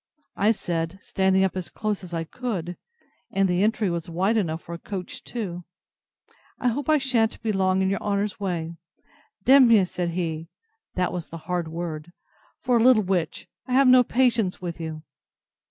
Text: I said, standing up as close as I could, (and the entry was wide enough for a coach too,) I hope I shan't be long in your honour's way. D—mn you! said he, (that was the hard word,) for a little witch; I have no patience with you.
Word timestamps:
I 0.35 0.51
said, 0.51 0.97
standing 1.03 1.43
up 1.43 1.55
as 1.55 1.69
close 1.69 2.03
as 2.03 2.11
I 2.11 2.23
could, 2.23 2.75
(and 3.31 3.47
the 3.47 3.61
entry 3.61 3.87
was 3.87 4.09
wide 4.09 4.35
enough 4.35 4.63
for 4.63 4.73
a 4.73 4.79
coach 4.79 5.23
too,) 5.23 5.63
I 6.57 6.69
hope 6.69 6.89
I 6.89 6.97
shan't 6.97 7.39
be 7.43 7.51
long 7.51 7.83
in 7.83 7.89
your 7.91 8.01
honour's 8.01 8.39
way. 8.39 8.77
D—mn 9.45 9.69
you! 9.69 9.85
said 9.85 10.09
he, 10.09 10.47
(that 10.95 11.13
was 11.13 11.27
the 11.29 11.37
hard 11.45 11.67
word,) 11.67 12.11
for 12.63 12.77
a 12.77 12.83
little 12.83 13.03
witch; 13.03 13.47
I 13.67 13.73
have 13.73 13.87
no 13.87 14.01
patience 14.03 14.59
with 14.59 14.81
you. 14.81 15.03